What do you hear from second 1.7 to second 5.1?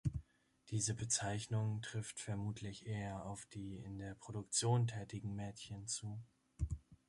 trifft vermutlich eher auf die in der Produktion